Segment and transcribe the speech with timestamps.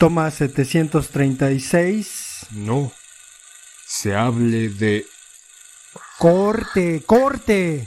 [0.00, 2.46] Toma 736.
[2.52, 2.90] No.
[3.86, 5.04] Se hable de...
[6.18, 7.86] Corte, corte.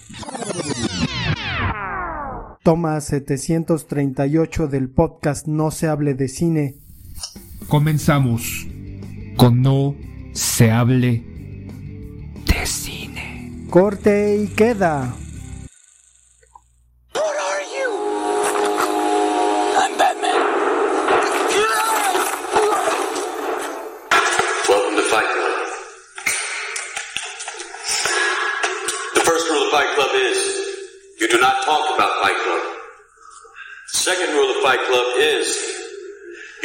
[2.61, 6.75] Toma 738 del podcast No se hable de cine.
[7.67, 8.67] Comenzamos
[9.35, 9.95] con No
[10.33, 11.23] se hable
[12.45, 13.65] de cine.
[13.71, 15.15] Corte y queda.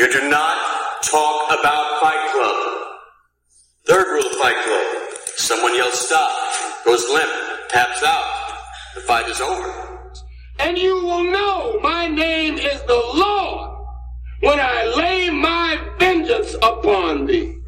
[0.09, 0.57] You do not
[1.03, 2.57] talk about Fight Club.
[3.87, 4.87] Third rule of Fight Club
[5.37, 6.31] someone yells stop,
[6.85, 7.31] goes limp,
[7.69, 8.25] taps out.
[8.95, 10.11] The fight is over.
[10.61, 13.71] And you will know my name is the Lord
[14.41, 17.59] when I lay my vengeance upon thee.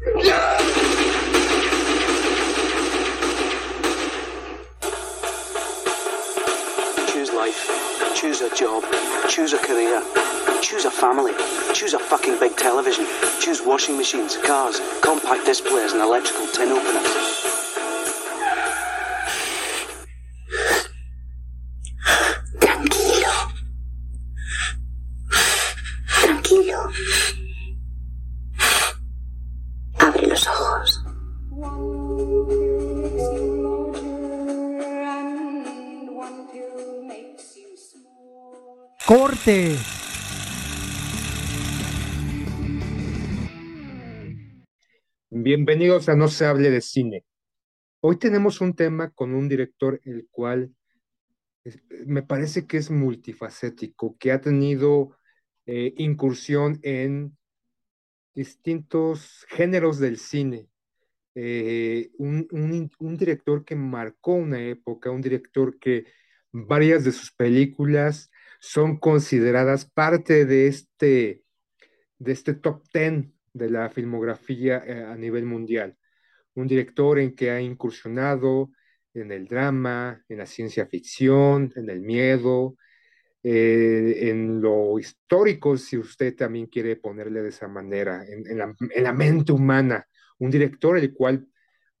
[7.11, 8.13] Choose life.
[8.15, 8.83] Choose a job.
[9.29, 10.40] Choose a career.
[10.61, 11.33] Choose a family.
[11.73, 13.05] Choose a fucking big television.
[13.39, 17.07] Choose washing machines, cars, compact displays, and electrical tin openers.
[22.59, 23.33] Tranquilo.
[26.07, 26.91] Tranquilo.
[29.99, 31.03] Abre los ojos.
[39.05, 40.00] Corte.
[45.53, 47.25] Bienvenidos a No se hable de cine.
[47.99, 50.73] Hoy tenemos un tema con un director el cual
[52.05, 55.17] me parece que es multifacético, que ha tenido
[55.65, 57.37] eh, incursión en
[58.33, 60.69] distintos géneros del cine.
[61.35, 66.05] Eh, un, un- director que marcó una época, un director que
[66.53, 71.43] varias de sus películas son consideradas parte de este,
[72.19, 75.97] de este top 10 de la filmografía eh, a nivel mundial.
[76.55, 78.71] Un director en que ha incursionado
[79.13, 82.75] en el drama, en la ciencia ficción, en el miedo,
[83.43, 89.51] eh, en lo histórico, si usted también quiere ponerle de esa manera, en, la mente
[89.51, 90.05] humana.
[90.39, 91.47] Un director el cual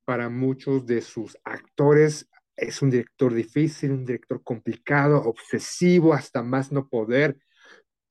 [0.05, 6.71] para muchos de sus actores es un director difícil, un director complicado, obsesivo, hasta más
[6.71, 7.37] no poder.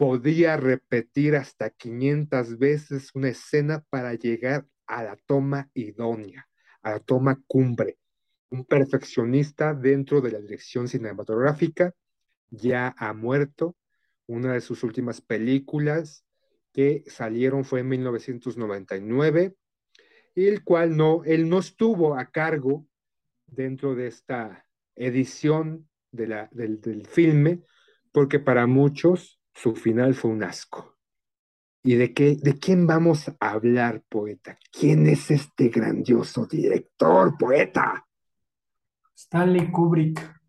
[0.01, 6.49] Podía repetir hasta 500 veces una escena para llegar a la toma idónea,
[6.81, 7.99] a la toma cumbre.
[8.49, 11.93] Un perfeccionista dentro de la dirección cinematográfica,
[12.49, 13.77] ya ha muerto.
[14.27, 16.25] Una de sus últimas películas
[16.73, 19.55] que salieron fue en 1999,
[20.35, 22.87] y el cual no, él no estuvo a cargo
[23.47, 24.65] dentro de esta
[24.97, 27.61] edición del, del filme,
[28.13, 30.97] porque para muchos su final fue un asco.
[31.83, 34.59] ¿Y de qué, de quién vamos a hablar, poeta?
[34.71, 38.07] ¿Quién es este grandioso director, poeta?
[39.17, 40.41] Stanley Kubrick.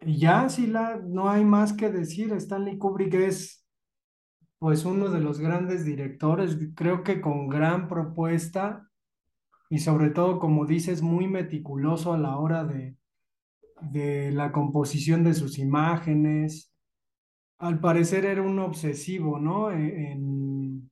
[0.00, 2.32] Ya, Sila, no hay más que decir.
[2.34, 3.66] Stanley Kubrick es,
[4.58, 8.90] pues, uno de los grandes directores, creo que con gran propuesta
[9.70, 12.97] y sobre todo, como dices, muy meticuloso a la hora de,
[13.80, 16.72] de la composición de sus imágenes.
[17.58, 19.70] Al parecer era un obsesivo, ¿no?
[19.72, 20.90] E- En,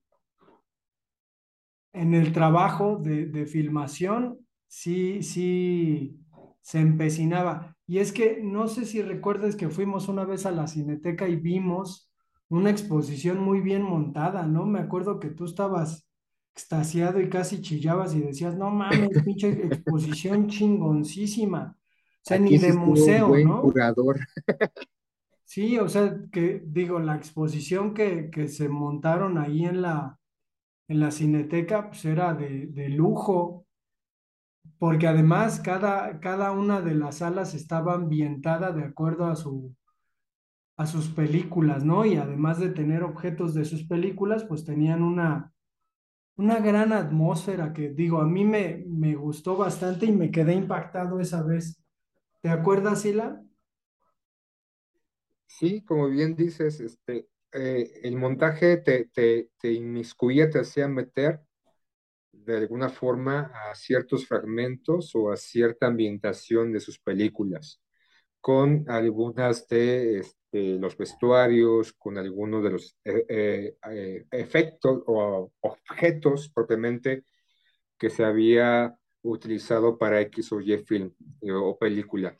[1.93, 6.19] en el trabajo de, de filmación, sí, sí,
[6.61, 7.75] se empecinaba.
[7.87, 11.35] Y es que no sé si recuerdas que fuimos una vez a la Cineteca y
[11.37, 12.11] vimos
[12.49, 14.65] una exposición muy bien montada, ¿no?
[14.65, 16.07] Me acuerdo que tú estabas
[16.53, 21.76] extasiado y casi chillabas y decías, no mames, pinche exposición chingoncísima.
[22.27, 23.57] O sea, Aquí ni de un museo, buen ¿no?
[23.59, 24.19] curador.
[25.45, 30.19] Sí, o sea, que digo, la exposición que, que se montaron ahí en la,
[30.89, 33.65] en la Cineteca, pues era de, de lujo,
[34.79, 39.75] porque además cada, cada una de las salas estaba ambientada de acuerdo a su,
[40.77, 42.05] a sus películas, ¿no?
[42.05, 45.53] Y además de tener objetos de sus películas, pues tenían una,
[46.37, 51.19] una gran atmósfera que, digo, a mí me, me gustó bastante y me quedé impactado
[51.19, 51.81] esa vez.
[52.41, 53.43] ¿Te acuerdas, Sila?
[55.45, 61.41] Sí, como bien dices, este, eh, el montaje te, te, te inmiscuía, te hacía meter
[62.31, 67.81] de alguna forma a ciertos fragmentos o a cierta ambientación de sus películas,
[68.41, 76.49] con algunas de este, los vestuarios, con algunos de los eh, eh, efectos o objetos
[76.49, 77.25] propiamente
[77.97, 78.97] que se había
[79.31, 81.11] utilizado para X o Y film
[81.53, 82.37] o película.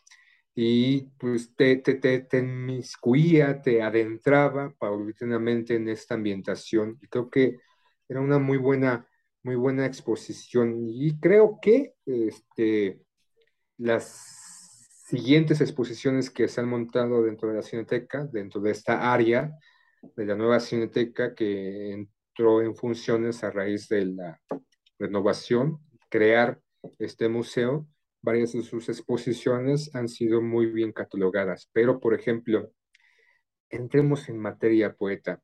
[0.56, 6.98] Y pues te, te, te, te inmiscuía, te adentraba paulatinamente en esta ambientación.
[7.02, 7.60] Y creo que
[8.10, 9.08] era una muy buena,
[9.44, 10.76] muy buena exposición.
[10.80, 13.00] Y creo que este,
[13.78, 14.48] las
[15.08, 19.54] siguientes exposiciones que se han montado dentro de la Cineteca, dentro de esta área
[20.16, 24.42] de la nueva Cineteca que entró en funciones a raíz de la
[25.00, 25.80] renovación,
[26.10, 26.60] crear
[27.00, 27.88] este museo,
[28.22, 31.70] varias de sus exposiciones han sido muy bien catalogadas.
[31.74, 32.72] Pero, por ejemplo,
[33.70, 35.42] entremos en materia, poeta.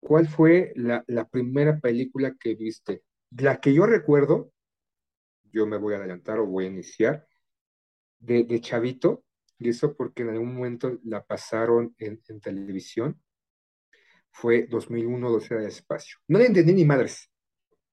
[0.00, 3.02] ¿Cuál fue la, la primera película que viste?
[3.30, 4.52] La que yo recuerdo,
[5.44, 7.26] yo me voy a adelantar o voy a iniciar,
[8.18, 9.24] de, de chavito,
[9.58, 13.20] y eso porque en algún momento la pasaron en, en televisión,
[14.30, 16.18] fue 2001, 12 de espacio.
[16.28, 17.30] No le entendí ni madres.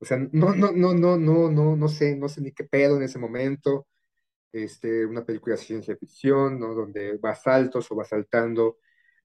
[0.04, 2.98] O sea, no, no, no, no, no, no, no sé, no sé ni qué pedo
[2.98, 3.88] en ese momento.
[4.52, 6.74] Este, una película de ciencia ficción, ¿no?
[6.76, 8.80] Donde va saltos o va saltando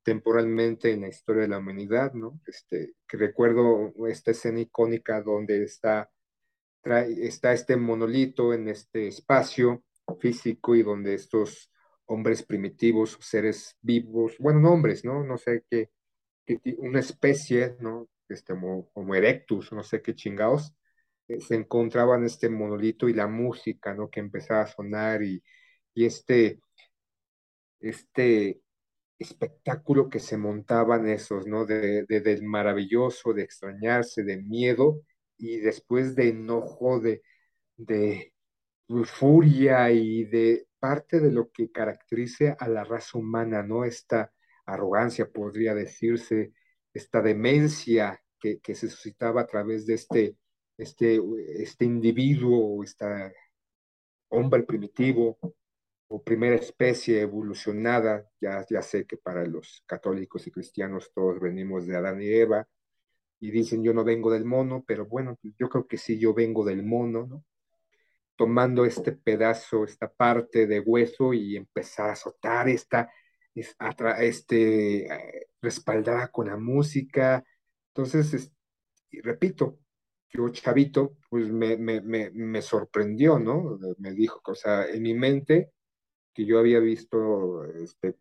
[0.05, 2.41] temporalmente en la historia de la humanidad, ¿no?
[2.47, 6.11] Este, que recuerdo esta escena icónica donde está,
[6.85, 9.83] está este monolito en este espacio
[10.21, 11.73] físico y donde estos
[12.07, 15.25] hombres primitivos, seres vivos, bueno, no hombres, ¿no?
[15.25, 15.91] No sé qué
[16.79, 18.09] una especie, ¿no?
[18.29, 20.75] Este, como, erectus, no sé qué chingados,
[21.29, 24.11] eh, se encontraban este monolito y la música, ¿no?
[24.11, 25.43] Que empezaba a sonar y,
[25.95, 26.61] y este,
[27.81, 28.61] este
[29.19, 31.67] espectáculo que se montaban esos, ¿no?
[31.67, 35.03] De, de, del maravilloso, de extrañarse, de miedo
[35.37, 37.23] y después de enojo, de,
[37.77, 38.35] de,
[39.05, 43.85] furia y de parte de lo que caracteriza a la raza humana, ¿no?
[43.85, 44.33] Esta
[44.67, 46.53] arrogancia, podría decirse,
[46.93, 50.37] esta demencia que, que se suscitaba a través de este,
[50.77, 51.21] este,
[51.57, 53.07] este individuo, este
[54.29, 55.39] hombre primitivo
[56.09, 61.87] o primera especie evolucionada, ya, ya sé que para los católicos y cristianos todos venimos
[61.87, 62.67] de Adán y Eva,
[63.41, 66.65] y dicen yo no vengo del mono, pero bueno, yo creo que sí, yo vengo
[66.65, 67.45] del mono, ¿no?
[68.39, 73.13] tomando este pedazo, esta parte de hueso y empezar a azotar esta,
[73.61, 77.45] este, eh, respaldada con la música.
[77.95, 78.53] Entonces,
[79.23, 79.79] repito,
[80.31, 83.79] yo chavito, pues me, me, me, sorprendió, ¿no?
[83.99, 85.73] Me dijo, o sea, en mi mente,
[86.35, 88.17] que yo había visto este,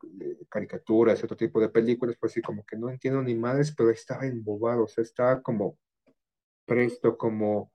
[0.49, 4.25] caricaturas, otro tipo de películas, pues sí, como que no entiendo ni madres, pero estaba
[4.25, 5.77] embobado, o sea, estaba como
[6.65, 7.71] presto, como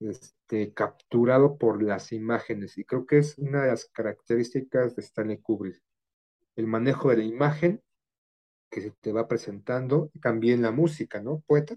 [0.00, 5.38] este, capturado por las imágenes y creo que es una de las características de Stanley
[5.38, 5.82] Kubrick,
[6.58, 7.80] el manejo de la imagen
[8.70, 11.76] que se te va presentando también la música, ¿no, poeta?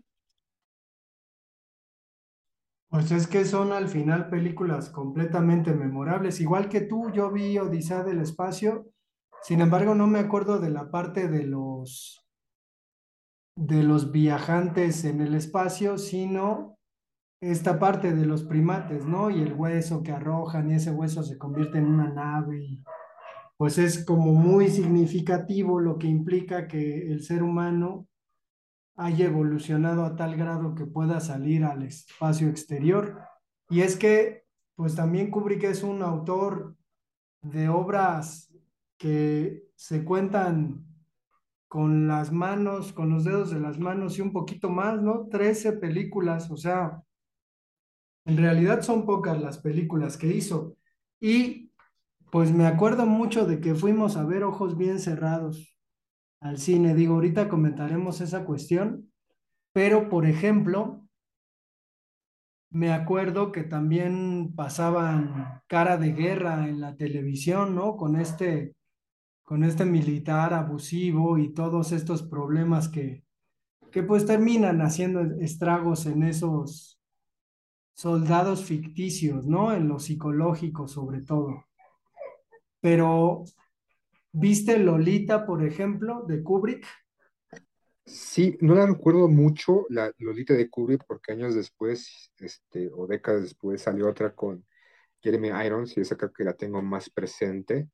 [2.90, 6.42] Pues es que son al final películas completamente memorables.
[6.42, 8.88] Igual que tú, yo vi Odisea del Espacio,
[9.44, 12.18] sin embargo no me acuerdo de la parte de los
[13.56, 16.80] de los viajantes en el espacio, sino
[17.42, 19.30] esta parte de los primates, ¿no?
[19.30, 22.82] Y el hueso que arrojan y ese hueso se convierte en una nave
[23.62, 28.08] pues es como muy significativo lo que implica que el ser humano
[28.96, 33.22] haya evolucionado a tal grado que pueda salir al espacio exterior.
[33.70, 36.76] Y es que pues también Kubrick es un autor
[37.44, 38.52] de obras
[38.98, 40.84] que se cuentan
[41.68, 45.28] con las manos, con los dedos de las manos y un poquito más, ¿no?
[45.28, 47.04] Trece películas, o sea,
[48.26, 50.78] en realidad son pocas las películas que hizo.
[51.20, 51.61] Y
[52.32, 55.78] pues me acuerdo mucho de que fuimos a ver Ojos Bien Cerrados
[56.40, 56.96] al cine.
[56.96, 59.12] Digo, ahorita comentaremos esa cuestión,
[59.74, 61.06] pero por ejemplo,
[62.70, 67.98] me acuerdo que también pasaban cara de guerra en la televisión, ¿no?
[67.98, 68.78] Con este,
[69.44, 73.26] con este militar abusivo y todos estos problemas que,
[73.92, 76.98] que pues terminan haciendo estragos en esos
[77.94, 79.74] soldados ficticios, ¿no?
[79.74, 81.66] En lo psicológico sobre todo.
[82.82, 83.46] Pero,
[84.32, 86.86] ¿viste Lolita, por ejemplo, de Kubrick?
[88.06, 93.44] Sí, no la recuerdo mucho, la Lolita de Kubrick, porque años después, este, o décadas
[93.44, 94.66] después, salió otra con
[95.22, 97.88] Jeremy Irons, y esa creo que la tengo más presente.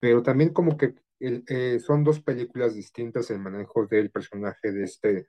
[0.00, 4.84] Pero también como que el, eh, son dos películas distintas el manejo del personaje de
[4.84, 5.28] este,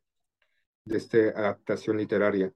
[0.83, 2.51] de esta adaptación literaria.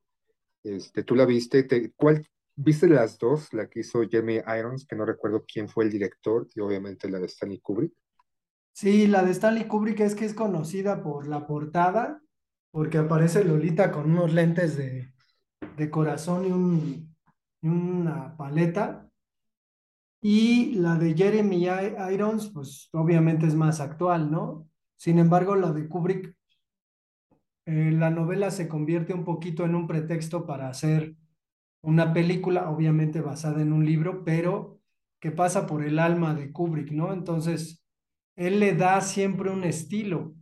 [0.63, 1.63] Este, ¿Tú la viste?
[1.63, 3.53] Te, ¿Cuál viste las dos?
[3.53, 7.19] La que hizo Jeremy Irons, que no recuerdo quién fue el director, y obviamente la
[7.19, 7.93] de Stanley Kubrick.
[8.73, 12.21] Sí, la de Stanley Kubrick es que es conocida por la portada,
[12.71, 15.13] porque aparece Lolita con unos lentes de,
[15.77, 17.15] de corazón y, un,
[17.61, 19.09] y una paleta.
[20.21, 21.67] Y la de Jeremy
[22.11, 24.67] Irons, pues obviamente es más actual, ¿no?
[24.95, 26.35] Sin embargo, la de Kubrick,
[27.65, 31.15] eh, la novela se convierte un poquito en un pretexto para hacer
[31.87, 34.81] una película, obviamente basada en un libro, pero
[35.21, 37.13] que pasa por el alma de Kubrick, ¿no?
[37.13, 37.81] Entonces,
[38.35, 40.35] él le da siempre un estilo.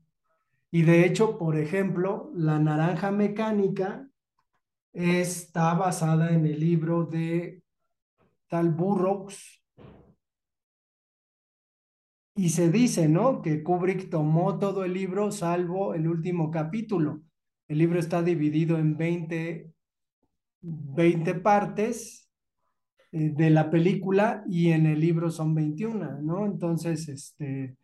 [0.71, 4.09] Y de hecho, por ejemplo, La Naranja Mecánica
[4.91, 7.61] está basada en el libro de
[8.47, 9.63] tal Burroughs.
[12.35, 13.43] Y se dice, ¿no?
[13.43, 17.21] Que Kubrick tomó todo el libro salvo el último capítulo.
[17.67, 19.75] El libro está dividido en 20,
[20.65, 22.29] 20 partes
[23.12, 26.45] eh, de la película y en el libro son 21, ¿no?
[26.45, 27.77] Entonces, este,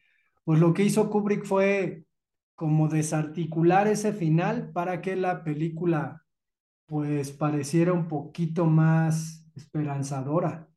[0.44, 2.06] pues lo que hizo Kubrick fue
[2.56, 6.24] como desarticular ese final para que la película
[6.86, 10.68] pues pareciera un poquito más esperanzadora.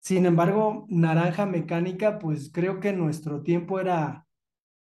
[0.00, 4.26] Sin embargo, Naranja Mecánica, pues creo que nuestro tiempo era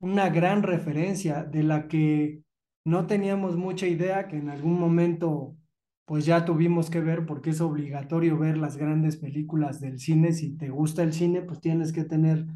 [0.00, 2.42] una gran referencia de la que
[2.84, 5.56] no teníamos mucha idea que en algún momento
[6.06, 10.32] pues ya tuvimos que ver porque es obligatorio ver las grandes películas del cine.
[10.32, 12.46] Si te gusta el cine, pues tienes que tener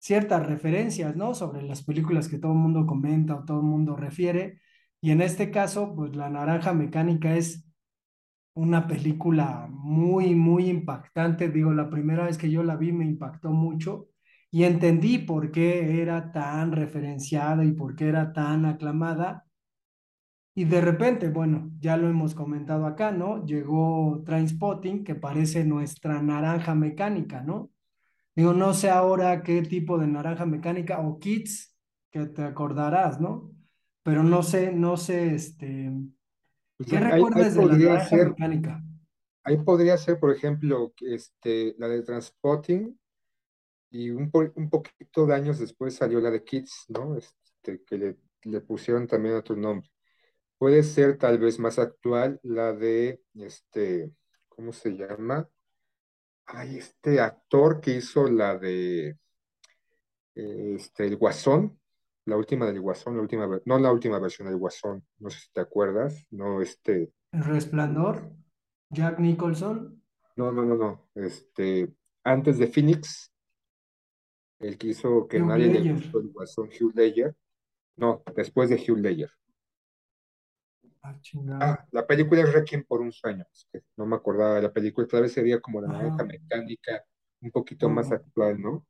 [0.00, 1.34] ciertas referencias, ¿no?
[1.34, 4.60] Sobre las películas que todo el mundo comenta o todo el mundo refiere.
[5.00, 7.64] Y en este caso, pues La Naranja Mecánica es
[8.54, 11.48] una película muy, muy impactante.
[11.50, 14.08] Digo, la primera vez que yo la vi me impactó mucho
[14.50, 19.47] y entendí por qué era tan referenciada y por qué era tan aclamada.
[20.58, 23.44] Y de repente, bueno, ya lo hemos comentado acá, ¿no?
[23.44, 27.70] Llegó Trainspotting, que parece nuestra naranja mecánica, ¿no?
[28.36, 31.76] Digo, no sé ahora qué tipo de naranja mecánica o Kids,
[32.10, 33.52] que te acordarás, ¿no?
[34.04, 35.92] Pero no sé, no sé, este,
[36.76, 38.82] Pues ¿qué ahí, ahí recuerdas de la naranja ser, mecánica?
[39.44, 42.98] ahí podría ser, por ejemplo, este, la de Transpotting
[43.90, 47.16] y un, po- un poquito de años después salió la de Kids, ¿no?
[47.16, 49.90] Este, que le, le pusieron también otro nombre.
[50.58, 54.12] Puede ser tal vez más actual la de, este,
[54.48, 55.48] ¿cómo se llama?
[56.46, 59.16] Ay, este actor que hizo la de,
[60.34, 61.78] eh, este, El Guasón,
[62.24, 65.52] la última del Guasón, la última, no la última versión del Guasón, no sé si
[65.52, 68.32] te acuerdas, no, este, El Resplandor,
[68.90, 70.02] Jack Nicholson,
[70.34, 71.92] no, no, no, no, este,
[72.24, 73.32] antes de Phoenix,
[74.58, 77.36] el que hizo que Hugh nadie le gustó el Guasón, Hugh Ledger,
[77.96, 79.30] no, después de Hugh Ledger.
[81.08, 81.60] Ah.
[81.60, 83.44] Ah, la película es Requiem por un sueño,
[83.96, 86.24] no me acordaba de la película, tal vez sería como la naranja Ajá.
[86.24, 87.04] mecánica,
[87.40, 88.14] un poquito más Ujú.
[88.16, 88.86] actual, ¿no?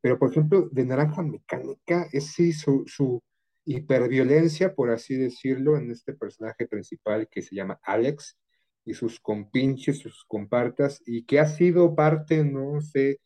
[0.00, 3.22] Pero por ejemplo, de naranja mecánica es sí su, su
[3.64, 8.36] hiperviolencia, por así decirlo, en este personaje principal que se llama Alex
[8.84, 13.20] y sus compinches, sus compartas, y que ha sido parte, no sé,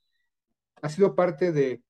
[0.80, 1.82] ha sido parte de,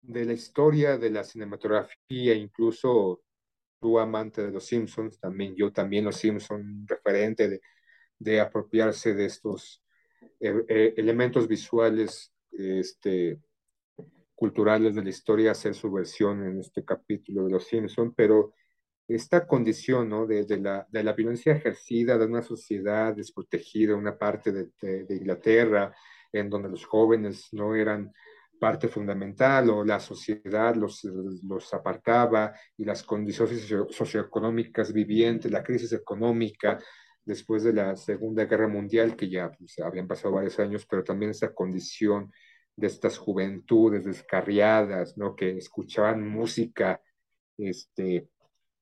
[0.00, 3.22] de la historia de la cinematografía, incluso
[3.80, 7.60] tú amante de los Simpsons, también yo también los Simpsons, referente de,
[8.18, 9.82] de apropiarse de estos
[10.38, 13.40] eh, eh, elementos visuales este,
[14.34, 18.54] culturales de la historia, hacer su versión en este capítulo de los Simpsons, pero
[19.08, 20.26] esta condición ¿no?
[20.26, 25.16] de, de, la, de la violencia ejercida de una sociedad desprotegida, una parte de, de,
[25.16, 25.94] Inglaterra,
[26.32, 28.12] en donde los jóvenes no eran
[28.60, 35.64] parte fundamental o la sociedad los, los apartaba y las condiciones socio socioeconómicas vivientes, la
[35.64, 36.78] crisis económica
[37.24, 41.30] después de la Segunda Guerra Mundial, que ya pues, habían pasado varios años, pero también
[41.30, 42.30] esa condición
[42.76, 45.34] de estas juventudes descarriadas, ¿no?
[45.34, 47.00] Que escuchaban música,
[47.58, 48.28] este,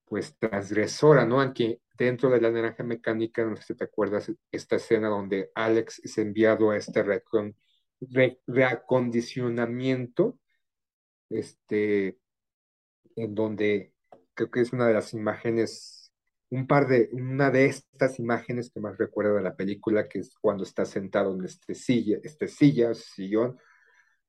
[0.05, 1.41] pues transgresora, ¿no?
[1.41, 6.01] Aquí dentro de la naranja mecánica, no sé si te acuerdas, esta escena donde Alex
[6.03, 7.55] es enviado a este recon
[8.01, 10.39] re reacondicionamiento,
[11.29, 12.17] este,
[13.15, 13.93] en donde
[14.33, 16.11] creo que es una de las imágenes,
[16.49, 20.33] un par de, una de estas imágenes que más recuerdo de la película, que es
[20.39, 23.57] cuando está sentado en este silla, este silla, sillón,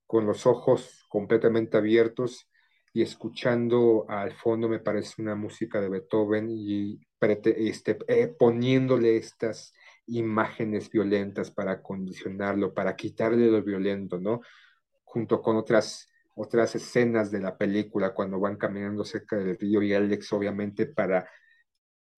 [0.06, 2.48] con los ojos completamente abiertos
[2.92, 9.72] y escuchando al fondo me parece una música de Beethoven y este, eh, poniéndole estas
[10.11, 14.40] imágenes violentas para condicionarlo, para quitarle lo violento, ¿no?
[15.05, 19.95] Junto con otras, otras escenas de la película cuando van caminando cerca del río y
[19.95, 21.29] Alex obviamente para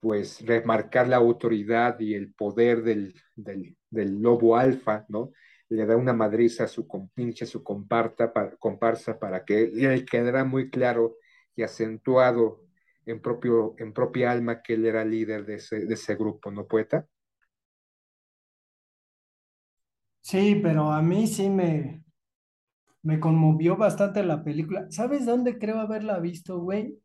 [0.01, 5.31] pues remarcar la autoridad y el poder del, del, del lobo alfa, ¿no?
[5.73, 10.71] le da una madriza a su compinche, su comparta, comparsa, para que él quedara muy
[10.71, 11.17] claro
[11.57, 12.63] y acentuado
[13.07, 16.67] en, propio, en propia alma que él era líder de ese, de ese grupo, ¿no,
[16.67, 17.07] poeta?
[20.23, 22.05] Sí, pero a mí sí me,
[23.02, 24.87] me conmovió bastante la película.
[24.91, 26.99] ¿Sabes dónde creo haberla visto, güey?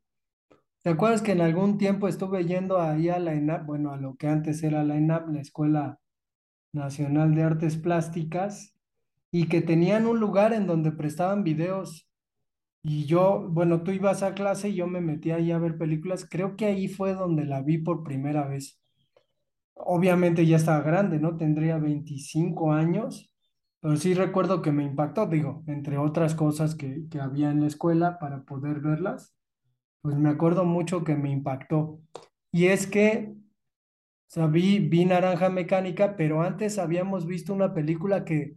[0.83, 4.15] ¿Te acuerdas que en algún tiempo estuve yendo ahí a la ENAP, bueno, a lo
[4.15, 5.99] que antes era la ENAP, la Escuela
[6.73, 8.75] Nacional de Artes Plásticas,
[9.31, 12.07] y que tenían un lugar en donde prestaban videos?
[12.83, 16.27] Y yo, bueno, tú ibas a clase y yo me metí ahí a ver películas.
[16.29, 18.79] Creo que ahí fue donde la vi por primera vez.
[19.79, 21.37] Obviamente ya estaba grande, ¿no?
[21.37, 23.31] Tendría 25 años,
[23.79, 27.67] pero sí recuerdo que me impactó, digo, entre otras cosas que, que había en la
[27.67, 29.37] escuela para poder verlas,
[30.01, 31.99] pues me acuerdo mucho que me impactó.
[32.51, 38.25] Y es que, o sea, vi, vi Naranja Mecánica, pero antes habíamos visto una película
[38.25, 38.55] que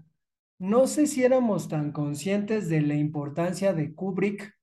[0.59, 4.55] no sé si éramos tan conscientes de la importancia de Kubrick.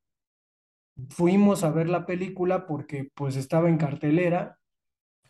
[1.10, 4.60] Fuimos a ver la película porque pues estaba en cartelera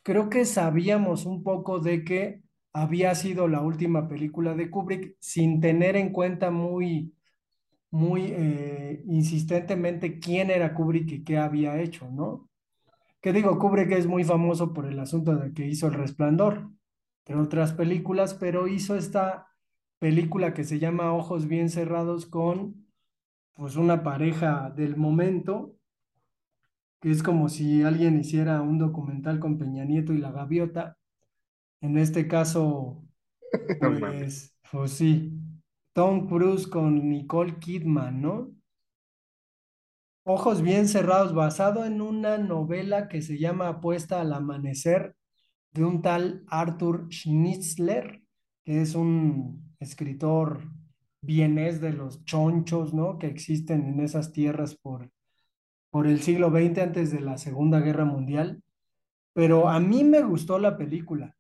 [0.08, 5.60] creo que sabíamos un poco de que había sido la última película de Kubrick sin
[5.60, 7.14] tener en cuenta muy,
[7.92, 12.50] muy eh, insistentemente quién era Kubrick y qué había hecho, ¿no?
[13.20, 16.70] Que digo, Kubrick es muy famoso por el asunto de que hizo El Resplandor,
[17.26, 19.50] entre otras películas, pero hizo esta
[20.00, 22.88] película que se llama Ojos Bien Cerrados con
[23.56, 25.77] pues una pareja del momento
[27.00, 30.98] que es como si alguien hiciera un documental con Peña Nieto y la gaviota.
[31.82, 33.04] En este caso,
[33.80, 35.34] pues, pues sí,
[35.94, 38.52] Tom Cruise con Nicole Kidman, ¿no?
[40.24, 45.16] Ojos bien cerrados, basado en una novela que se llama Apuesta al Amanecer,
[45.72, 48.22] de un tal Arthur Schnitzler,
[48.66, 50.70] que es un escritor
[51.22, 53.18] vienés de los chonchos, ¿no?
[53.20, 55.10] Que existen en esas tierras por
[55.90, 58.64] por el siglo XX antes de la Segunda Guerra Mundial,
[59.34, 61.36] pero a mí me gustó la película.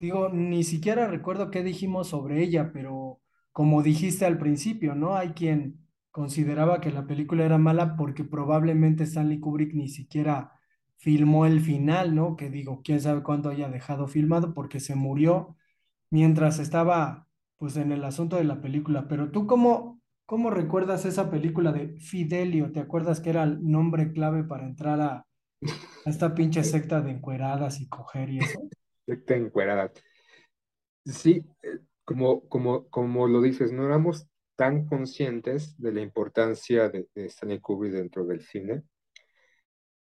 [0.00, 3.20] Digo, ni siquiera recuerdo qué dijimos sobre ella, pero
[3.52, 5.16] como dijiste al principio, ¿no?
[5.16, 10.52] Hay quien consideraba que la película era mala porque probablemente Stanley Kubrick ni siquiera
[10.96, 12.36] filmó el final, ¿no?
[12.36, 15.56] Que digo, quién sabe cuándo haya dejado filmado porque se murió
[16.10, 19.08] mientras estaba pues en el asunto de la película.
[19.08, 22.72] Pero tú cómo, ¿Cómo recuerdas esa película de Fidelio?
[22.72, 25.26] ¿Te acuerdas que era el nombre clave para entrar a,
[26.04, 28.60] esta pinche secta de encueradas y coger y eso?
[29.06, 29.92] Secta encuerada.
[31.04, 37.08] Sí, eh, como, como, como lo dices, no éramos tan conscientes de la importancia de,
[37.14, 38.84] de Stanley Kubrick dentro del cine,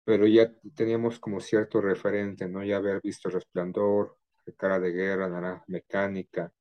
[0.05, 2.65] pero ya teníamos como cierto referente, ¿no?
[2.65, 4.17] Ya haber visto Resplandor,
[4.57, 6.53] Cara de Guerra, Naranja Mecánica,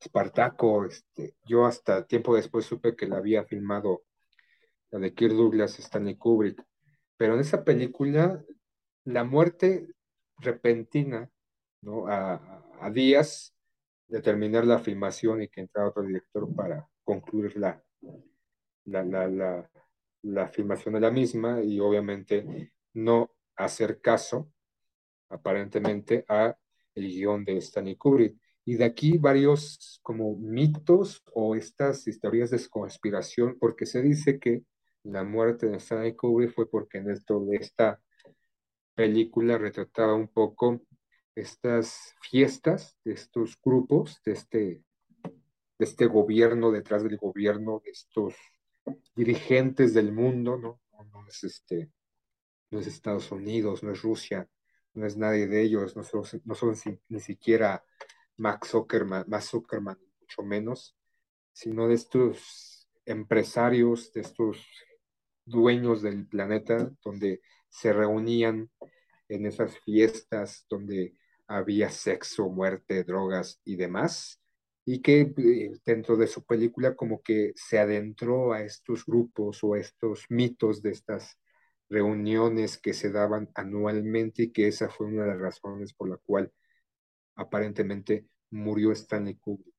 [0.00, 4.02] Espartaco, este, yo hasta tiempo después supe que la había filmado
[4.90, 6.62] la de Kirk Douglas, Stanley Kubrick,
[7.16, 8.44] pero en esa película
[9.04, 9.88] la muerte
[10.38, 11.30] repentina,
[11.80, 12.06] ¿no?
[12.08, 13.54] A, días
[14.06, 17.82] de terminar la filmación y que entrara otro director para concluir la,
[18.84, 19.70] la, la,
[20.22, 24.52] la filmación de la misma y obviamente no hacer caso
[25.28, 26.56] aparentemente a
[26.94, 28.36] el guion de Stanley Kubrick.
[28.68, 34.64] Y de aquí varios como mitos o estas historias de conspiración, porque se dice que
[35.04, 38.00] la muerte de Stanley Kubrick fue porque en esto de esta
[38.96, 40.82] película retrataba un poco
[41.36, 44.82] estas fiestas de estos grupos, de este, de
[45.78, 48.34] este gobierno detrás del gobierno, de estos
[49.14, 50.80] dirigentes del mundo, ¿no?
[51.12, 51.92] No, es este,
[52.70, 54.48] no es Estados Unidos, no es Rusia,
[54.94, 56.74] no es nadie de ellos, no son, no son
[57.08, 57.84] ni siquiera
[58.36, 60.96] Max Zuckerman, más Zuckerman, mucho menos,
[61.52, 64.66] sino de estos empresarios, de estos
[65.44, 68.70] dueños del planeta, donde se reunían
[69.28, 71.14] en esas fiestas, donde
[71.46, 74.40] había sexo, muerte, drogas y demás,
[74.84, 79.74] y que eh, dentro de su película como que se adentró a estos grupos o
[79.74, 81.38] a estos mitos de estas
[81.88, 86.16] reuniones que se daban anualmente y que esa fue una de las razones por la
[86.18, 86.52] cual
[87.36, 89.74] aparentemente murió Stanley Kubrick.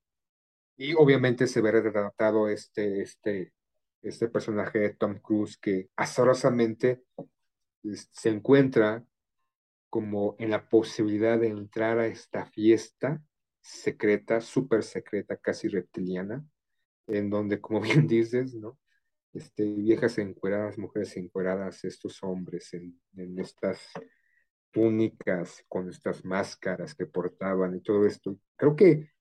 [0.77, 3.53] Y obviamente se ve retratado este, este,
[4.01, 7.03] este personaje de Tom Cruise que azarosamente
[8.11, 9.03] se encuentra
[9.89, 13.21] como en la posibilidad de entrar a esta fiesta
[13.61, 16.45] secreta, súper secreta, casi reptiliana,
[17.07, 18.77] en donde, como bien dices, ¿no?
[19.33, 23.91] Este, viejas encueradas, mujeres encueradas, estos hombres en, en estas
[24.71, 28.37] túnicas, con estas máscaras que portaban y todo esto.
[28.55, 29.11] Creo que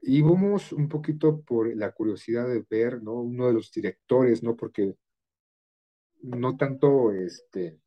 [0.00, 3.14] Y vamos un poquito por la curiosidad de ver, ¿no?
[3.14, 4.56] Uno de los directores, ¿no?
[4.56, 4.94] Porque
[6.22, 7.80] no tanto este,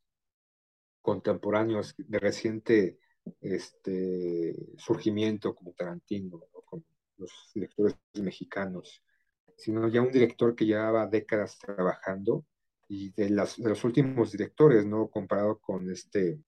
[1.00, 2.98] contemporáneos de reciente
[3.40, 6.82] este, surgimiento como Tarantino, ¿no?
[7.18, 9.02] los directores mexicanos,
[9.56, 12.44] sino ya un director que llevaba décadas trabajando
[12.92, 15.08] y de, los últimos directores, ¿no?
[15.08, 16.38] Comparado con este,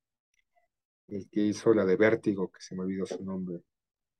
[1.09, 3.63] el que hizo la de Vértigo, que se me olvidó su nombre.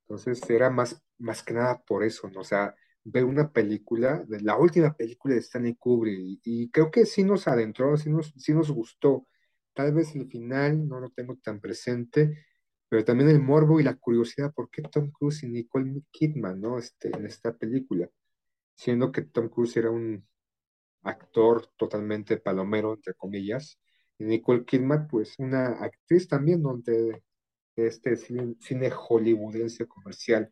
[0.01, 2.39] Entonces era más, más que nada por eso, ¿no?
[2.39, 7.05] O sea, ver una película, la última película de Stanley Kubrick, y, y creo que
[7.05, 9.27] sí nos adentró, sí nos, sí nos gustó.
[9.75, 12.43] Tal vez el final no lo tengo tan presente,
[12.89, 16.79] pero también el morbo y la curiosidad, ¿por qué Tom Cruise y Nicole Kidman, ¿no?
[16.79, 18.09] Este, en esta película,
[18.73, 20.25] siendo que Tom Cruise era un
[21.05, 23.79] actor totalmente palomero, entre comillas,
[24.17, 27.23] y Nicole Kidman, pues una actriz también, donde
[27.75, 30.51] este cine, hollywoodense comercial,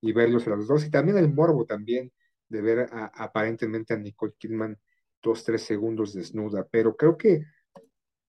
[0.00, 2.12] y verlos a los dos, y también el morbo también
[2.48, 4.78] de ver aparentemente a Nicole Kidman
[5.22, 7.44] dos, tres segundos desnuda, pero creo que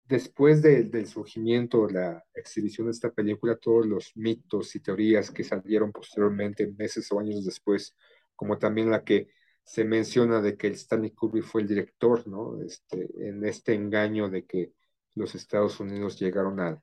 [0.06, 5.32] después de, del surgimiento de la exhibición de esta película, todos los mitos y teorías
[5.32, 7.96] que salieron posteriormente, meses o años después,
[8.36, 9.30] como también la que
[9.68, 12.62] se menciona de que Stanley Kubrick fue el director, ¿no?
[12.62, 14.72] Este, en este engaño de que
[15.14, 16.82] los Estados Unidos llegaron al,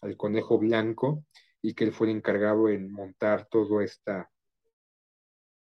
[0.00, 1.24] al conejo blanco
[1.60, 4.30] y que él fue el encargado en montar todo esta,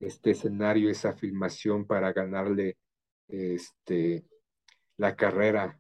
[0.02, 2.78] este escenario, esa filmación para ganarle
[3.30, 4.26] este,
[4.98, 5.80] la carrera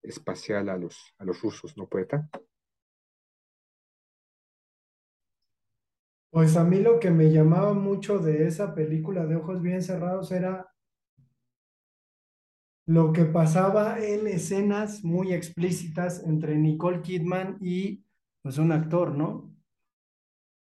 [0.00, 2.28] espacial a los, a los rusos, ¿no, poeta?
[6.32, 10.32] Pues a mí lo que me llamaba mucho de esa película de Ojos Bien Cerrados
[10.32, 10.72] era
[12.86, 18.06] lo que pasaba en escenas muy explícitas entre Nicole Kidman y
[18.40, 19.54] pues un actor, ¿no?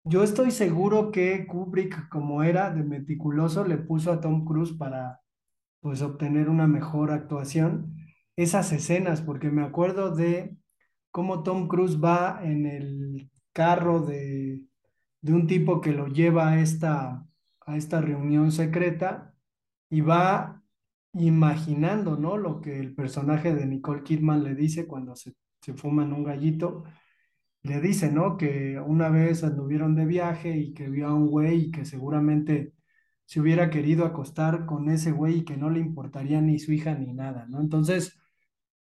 [0.04, 5.20] Yo estoy seguro que Kubrick, como era de meticuloso, le puso a Tom Cruise para
[5.81, 7.94] pues obtener una mejor actuación
[8.37, 10.57] esas escenas, porque me acuerdo de
[11.11, 14.67] cómo Tom Cruise va en el carro de,
[15.20, 17.26] de un tipo que lo lleva a esta,
[17.66, 19.35] a esta reunión secreta
[19.90, 20.62] y va
[21.14, 22.37] imaginando, ¿no?
[22.37, 26.85] Lo que el personaje de Nicole Kidman le dice cuando se, se fuman un gallito.
[27.62, 28.37] Le dice, ¿no?
[28.37, 32.74] Que una vez anduvieron de viaje y que vio a un güey y que seguramente
[33.26, 36.94] se hubiera querido acostar con ese güey y que no le importaría ni su hija
[36.94, 37.61] ni nada, ¿no?
[37.61, 38.18] Entonces,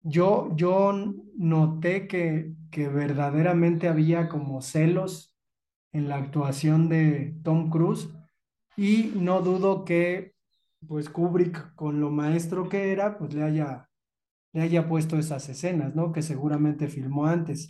[0.02, 0.94] yo, yo
[1.38, 5.35] noté que, que verdaderamente había como celos
[5.96, 8.10] en la actuación de Tom Cruise
[8.76, 10.34] y no dudo que
[10.86, 13.90] pues Kubrick con lo maestro que era pues le haya,
[14.52, 16.12] le haya puesto esas escenas, ¿no?
[16.12, 17.70] Que seguramente filmó antes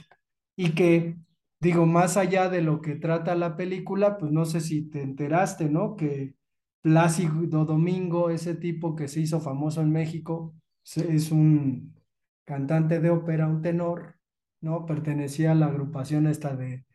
[0.55, 1.17] y que
[1.59, 5.69] digo, más allá de lo que trata la película, pues no sé si te enteraste,
[5.69, 5.95] ¿no?
[5.95, 6.35] Que
[6.81, 11.95] Plácido Domingo, ese tipo que se hizo famoso en México, es un
[12.43, 14.15] cantante de ópera, un tenor,
[14.61, 14.85] ¿no?
[14.85, 16.85] Pertenecía a la agrupación esta de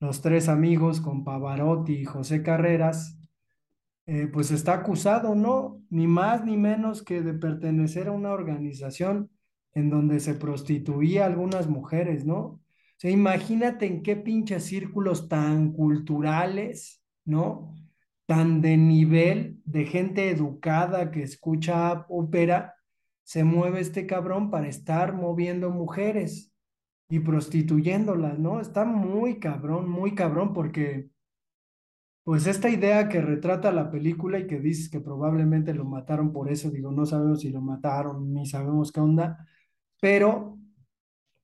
[0.00, 3.18] Los Tres Amigos con Pavarotti y José Carreras,
[4.06, 5.82] eh, pues está acusado, ¿no?
[5.90, 9.30] Ni más ni menos que de pertenecer a una organización
[9.74, 12.38] en donde se prostituía a algunas mujeres, ¿no?
[12.38, 12.60] O
[12.96, 17.74] sea, imagínate en qué pinches círculos tan culturales, ¿no?
[18.24, 22.74] Tan de nivel de gente educada que escucha ópera,
[23.22, 26.49] se mueve este cabrón para estar moviendo mujeres
[27.10, 28.60] y prostituyéndolas, ¿no?
[28.60, 31.10] Está muy cabrón, muy cabrón, porque
[32.24, 36.50] pues esta idea que retrata la película y que dices que probablemente lo mataron por
[36.50, 39.48] eso, digo, no sabemos si lo mataron, ni sabemos qué onda,
[40.00, 40.58] pero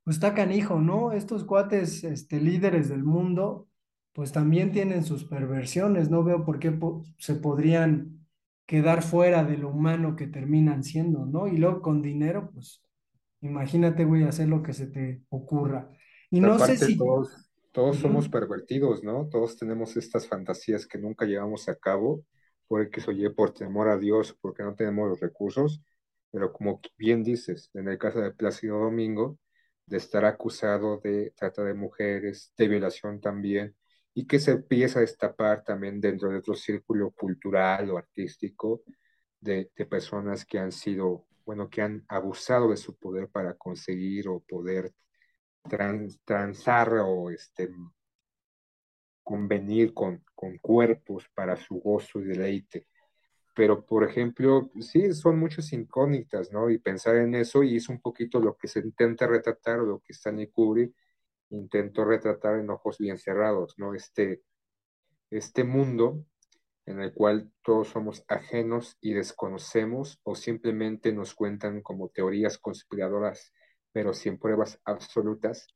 [0.05, 1.13] pues está canijo, ¿no?
[1.13, 3.69] Estos cuates, este, líderes del mundo,
[4.13, 6.79] pues también tienen sus perversiones, no veo por qué
[7.19, 8.27] se podrían
[8.67, 11.49] quedar fuera de lo humano que terminan siendo, ¿no?
[11.49, 12.86] Y luego con dinero, pues
[13.47, 15.91] imagínate, voy a hacer lo que se te ocurra.
[16.31, 16.97] Y no sé si...
[16.97, 19.29] todos, todos Uh somos pervertidos, ¿no?
[19.29, 22.25] Todos tenemos estas fantasías que nunca llevamos a cabo,
[22.69, 25.83] por el que se oye por temor a Dios, porque no tenemos los recursos,
[26.31, 29.39] pero como bien dices, en el caso de Plácido Domingo,
[29.87, 33.77] de estar acusado de trata de mujeres, de violación también,
[34.15, 38.83] y que se empieza a destapar también dentro de otro círculo cultural o artístico
[39.41, 44.29] de, de personas que han sido, bueno, que han abusado de su poder para conseguir
[44.29, 44.93] o poder
[45.63, 47.71] trans, transar o este,
[49.23, 52.89] convenir con, con cuerpos para su gozo y deleite.
[53.55, 56.69] Pero, por ejemplo, sí, son muchas incógnitas, ¿no?
[56.69, 60.01] Y pensar en eso, y es un poquito lo que se intenta retratar, o lo
[60.01, 60.95] que Stanley Kubrick
[61.51, 63.95] intentó retratar en Ojos Bien Cerrados, ¿no?
[63.95, 64.43] Este,
[65.31, 66.25] este mundo
[66.87, 73.53] en el cual todos somos ajenos y desconocemos o simplemente nos cuentan como teorías conspiradoras,
[73.93, 75.67] pero sin pruebas absolutas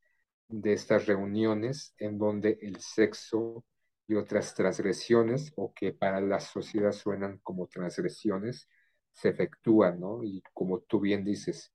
[0.48, 3.64] de estas reuniones en donde el sexo
[4.06, 8.68] y otras transgresiones o que para la sociedad suenan como transgresiones
[9.12, 10.22] se efectúan, ¿no?
[10.22, 11.72] Y como tú bien dices,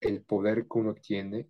[0.00, 1.48] el poder que uno tiene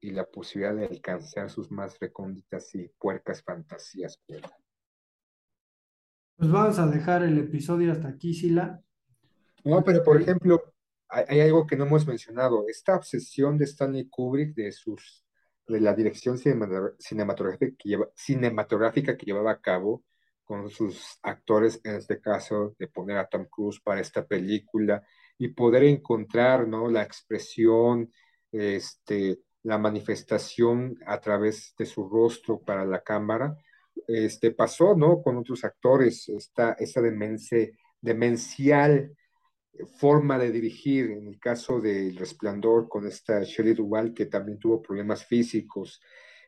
[0.00, 4.20] y la posibilidad de alcanzar sus más recónditas y puercas fantasías.
[6.36, 8.82] Pues vamos a dejar el episodio hasta aquí, Sila.
[9.64, 10.62] No, pero por ejemplo,
[11.08, 15.24] hay, algo que no hemos mencionado, esta obsesión de Stanley Kubrick de sus
[15.66, 20.04] de la dirección cinematográfica que, lleva, cinematográfica que llevaba a cabo
[20.44, 25.02] con sus actores, en este caso, de poner a Tom Cruise para esta película
[25.38, 26.88] y poder encontrar, ¿no?
[26.88, 28.12] La expresión,
[28.52, 33.56] este, la manifestación a través de su rostro para la cámara,
[34.06, 35.22] este, pasó, ¿no?
[35.22, 37.68] Con otros actores, esta, esa demencia,
[38.00, 39.16] demencial
[39.98, 44.58] forma de dirigir, en el caso de El Resplandor con esta Shelley Duvall que también
[44.58, 46.00] tuvo problemas físicos,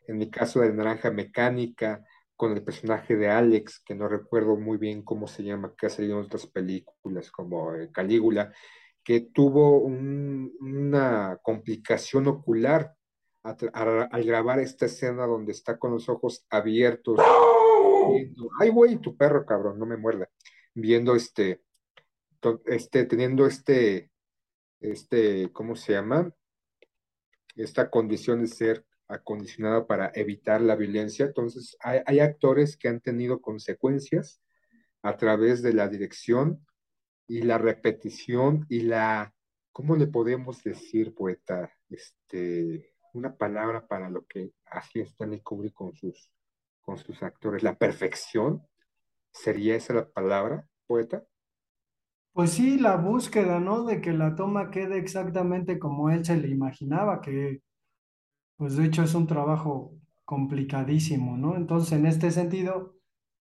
[0.07, 2.03] en el caso de Naranja Mecánica
[2.37, 5.91] con el personaje de Alex, que no recuerdo muy bien cómo se llama, que ha
[5.91, 8.53] salido en otras películas como eh, Calígula,
[9.03, 12.95] que tuvo un, una complicación ocular
[13.73, 17.19] al grabar esta escena donde está con los ojos abiertos,
[18.13, 20.29] viendo, ay güey, tu perro cabrón, no me muerda,
[20.75, 21.63] viendo este,
[22.67, 24.11] este, teniendo este,
[24.81, 26.33] este, ¿cómo se llama?
[27.57, 31.27] Esta condición de ser acondicionada para evitar la violencia.
[31.27, 34.41] Entonces, hay, hay actores que han tenido consecuencias
[35.03, 36.65] a través de la dirección
[37.27, 39.35] y la repetición y la,
[39.73, 41.73] ¿cómo le podemos decir, poeta?
[41.89, 46.31] Este, una palabra para lo que así Stanley Kubrick con sus,
[46.81, 47.63] con sus actores.
[47.63, 48.63] La perfección,
[49.33, 51.25] ¿sería esa la palabra, poeta?
[52.33, 53.85] Pues sí, la búsqueda, ¿no?
[53.85, 57.63] De que la toma quede exactamente como él se le imaginaba, que
[58.57, 59.95] pues de hecho es un trabajo
[60.25, 61.57] complicadísimo, ¿no?
[61.57, 62.97] Entonces, en este sentido,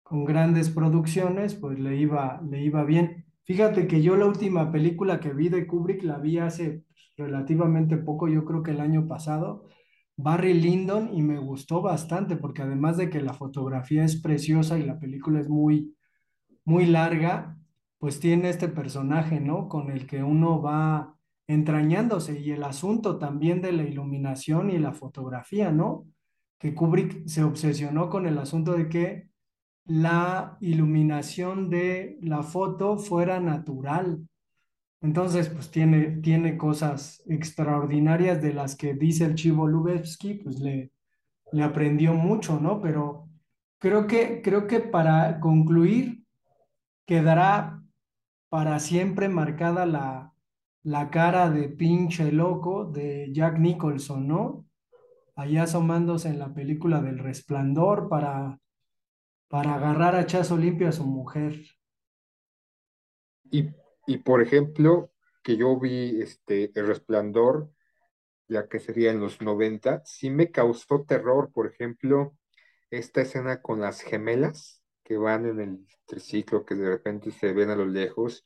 [0.03, 3.20] con grandes producciones, pues le iba, le iba bien.
[3.43, 7.97] Fíjate que yo la última película que vi de Kubrick la vi hace pues, relativamente
[7.97, 9.67] poco, yo creo que el año pasado,
[10.15, 14.85] Barry Lyndon, y me gustó bastante, porque además de que la fotografía es preciosa y
[14.85, 15.95] la película es muy,
[16.65, 17.57] muy larga,
[17.97, 19.67] pues tiene este personaje, ¿no?
[19.67, 21.15] Con el que uno va
[21.47, 26.07] entrañándose y el asunto también de la iluminación y la fotografía, ¿no?
[26.59, 29.30] Que Kubrick se obsesionó con el asunto de que
[29.85, 34.27] la iluminación de la foto fuera natural.
[35.01, 40.91] Entonces, pues tiene, tiene cosas extraordinarias de las que dice el Chivo Lubevsky, pues le,
[41.51, 42.79] le aprendió mucho, ¿no?
[42.81, 43.27] Pero
[43.79, 46.23] creo que, creo que para concluir,
[47.05, 47.81] quedará
[48.49, 50.33] para siempre marcada la,
[50.83, 54.65] la cara de pinche loco de Jack Nicholson, ¿no?
[55.35, 58.59] Allá asomándose en la película del Resplandor para,
[59.51, 61.61] para agarrar a chazo limpio a su mujer.
[63.51, 63.69] Y,
[64.07, 65.11] y por ejemplo,
[65.43, 67.69] que yo vi este, El Resplandor,
[68.47, 72.37] ya que sería en los 90, sí me causó terror, por ejemplo,
[72.91, 77.71] esta escena con las gemelas que van en el triciclo, que de repente se ven
[77.71, 78.45] a lo lejos,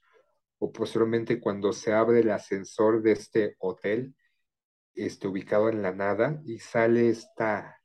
[0.57, 4.15] o posteriormente cuando se abre el ascensor de este hotel,
[4.95, 7.79] este, ubicado en la nada, y sale esta,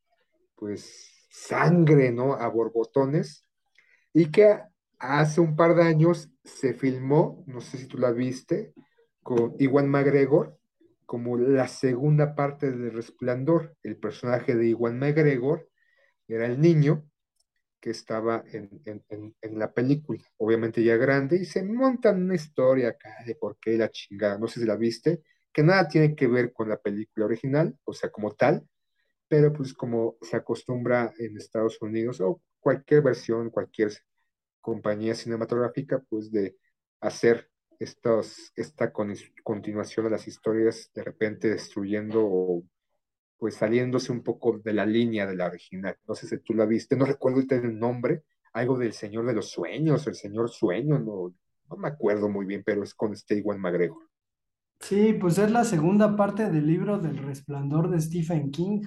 [0.55, 2.35] pues, sangre, ¿no?
[2.35, 3.47] A borbotones,
[4.12, 4.59] y que
[4.99, 8.75] hace un par de años se filmó, no sé si tú la viste,
[9.23, 10.59] con Iwan McGregor,
[11.07, 13.77] como la segunda parte de Resplandor.
[13.83, 15.69] El personaje de Iwan McGregor
[16.29, 17.05] era el niño
[17.81, 22.35] que estaba en, en, en, en, la película, obviamente ya grande, y se montan una
[22.35, 26.14] historia acá de por qué la chingada, no sé si la viste, que nada tiene
[26.14, 28.69] que ver con la película original, o sea, como tal,
[29.31, 33.93] pero pues como se acostumbra en Estados Unidos o cualquier versión, cualquier
[34.61, 36.57] compañía cinematográfica, pues de
[37.01, 42.64] hacer estos, esta continuación de las historias de repente destruyendo o
[43.38, 45.97] pues saliéndose un poco de la línea de la original.
[46.09, 49.49] No sé si tú la viste, no recuerdo el nombre, algo del Señor de los
[49.49, 51.33] Sueños, el Señor Sueño, no,
[51.71, 54.11] no me acuerdo muy bien, pero es con este McGregor.
[54.81, 58.83] Sí, pues es la segunda parte del libro del Resplandor de Stephen King.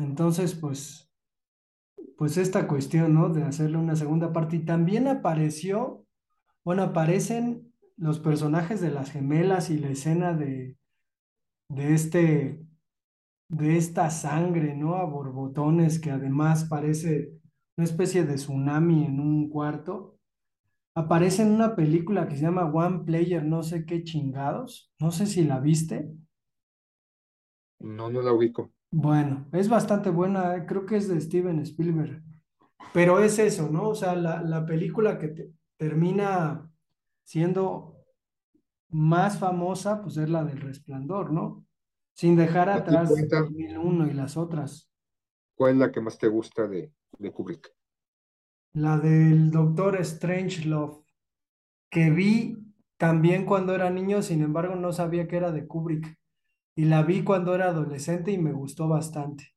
[0.00, 1.10] Entonces, pues,
[2.16, 3.28] pues esta cuestión, ¿no?
[3.28, 4.56] De hacerle una segunda parte.
[4.56, 6.06] Y también apareció,
[6.64, 10.76] bueno, aparecen los personajes de las gemelas y la escena de,
[11.68, 12.66] de este
[13.50, 14.94] de esta sangre, ¿no?
[14.94, 17.32] A borbotones que además parece
[17.76, 20.18] una especie de tsunami en un cuarto.
[20.94, 24.92] Aparece en una película que se llama One Player, no sé qué chingados.
[25.00, 26.12] No sé si la viste.
[27.80, 28.70] No, no la ubico.
[28.92, 32.22] Bueno, es bastante buena, eh, creo que es de Steven Spielberg.
[32.92, 33.90] Pero es eso, ¿no?
[33.90, 36.70] O sea, la, la película que te- termina
[37.24, 37.96] siendo
[38.90, 41.66] más famosa, pues es la del Resplandor, ¿no?
[42.14, 44.90] Sin dejar atrás cuenta, 2001 y las otras.
[45.54, 47.72] ¿cuál es la que más te gusta de, de Kubrick?
[48.72, 51.04] La del Doctor Strangelove,
[51.90, 52.58] que vi
[52.98, 56.19] también cuando era niño, sin embargo no sabía que era de Kubrick.
[56.74, 59.54] Y la vi cuando era adolescente y me gustó bastante.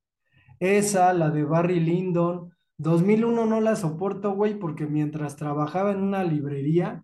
[0.59, 2.53] Esa, la de Barry Lyndon.
[2.77, 7.03] 2001 no la soporto, güey, porque mientras trabajaba en una librería,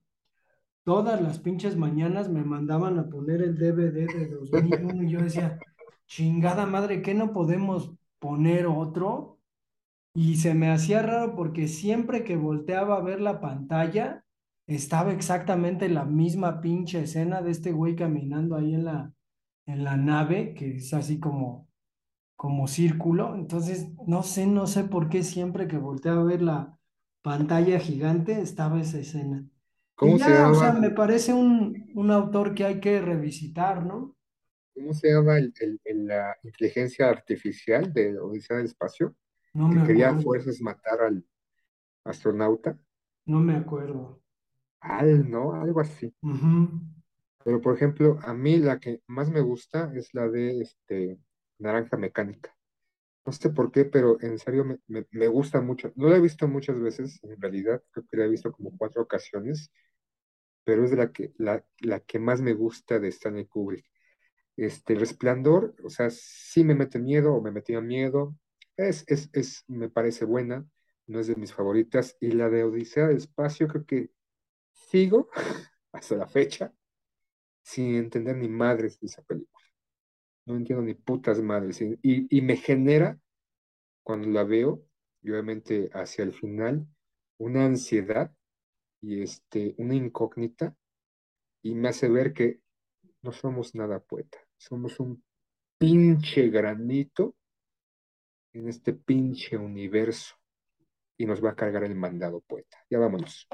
[0.84, 5.60] todas las pinches mañanas me mandaban a poner el DVD de 2001 y yo decía,
[6.08, 9.39] chingada madre, ¿qué no podemos poner otro?
[10.13, 14.24] Y se me hacía raro porque siempre que volteaba a ver la pantalla,
[14.67, 19.13] estaba exactamente la misma pinche escena de este güey caminando ahí en la,
[19.72, 21.70] en la nave, que es así como,
[22.36, 23.36] como círculo.
[23.36, 26.80] Entonces, no sé, no sé por qué siempre que volteaba a ver la
[27.22, 29.46] pantalla gigante estaba esa escena.
[29.96, 33.86] ¿Cómo se ya, o sea, llama, me parece un, un autor que hay que revisitar,
[33.86, 34.16] ¿no?
[34.74, 39.16] cómo se llama el- el- el- la inteligencia artificial de Odisea del Espacio?
[39.54, 41.24] No Que me quería a fuerzas matar al
[42.06, 42.80] astronauta.
[43.28, 44.22] no me acuerdo.
[44.82, 45.54] Al, ¿no?
[45.54, 46.14] Algo así.
[47.50, 51.18] Pero, por ejemplo, a mí la que más me gusta es la de este,
[51.58, 52.56] Naranja Mecánica.
[53.26, 55.92] No sé por qué, pero en serio me, me- me gusta mucho.
[55.96, 59.04] No la he visto muchas veces, en realidad, creo que la he visto como cuatro
[59.04, 59.72] ocasiones,
[60.66, 63.86] pero es la que, la, la que más me gusta de Stanley Kubrick.
[64.58, 68.36] Este, Resplandor, o sea, sí me mete miedo o me metía miedo.
[68.78, 70.66] Es, es, es, me parece buena,
[71.08, 72.18] no es de mis favoritas.
[72.22, 74.12] Y la de Odisea del Espacio, creo que
[74.74, 75.30] sigo
[75.94, 76.74] hasta la fecha
[77.70, 79.64] sin entender ni madres de esa película.
[80.48, 81.80] No entiendo ni putas madres.
[81.82, 83.20] Y, y, me genera,
[84.02, 84.84] cuando la veo,
[85.22, 86.88] y obviamente hacia el final,
[87.38, 88.34] una ansiedad
[89.02, 90.76] y este, una incógnita,
[91.62, 92.60] y me hace ver que
[93.22, 94.40] no somos nada poeta.
[94.58, 95.24] Somos un
[95.78, 97.36] pinche granito
[98.54, 100.36] en este pinche universo
[101.18, 102.80] y nos va a cargar el mandado poeta.
[102.90, 103.48] Ya vámonos.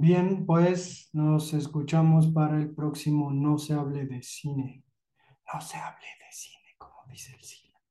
[0.00, 4.82] Bien, pues nos escuchamos para el próximo No se hable de cine.
[5.52, 7.69] No se hable de cine, como dice el cine.